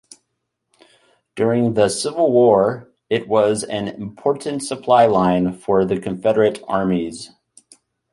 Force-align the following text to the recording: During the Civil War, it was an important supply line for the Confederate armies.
During 1.35 1.75
the 1.75 1.87
Civil 1.87 2.31
War, 2.31 2.89
it 3.07 3.27
was 3.27 3.63
an 3.63 3.87
important 3.87 4.63
supply 4.63 5.05
line 5.05 5.53
for 5.53 5.85
the 5.85 5.99
Confederate 5.99 6.59
armies. 6.67 7.29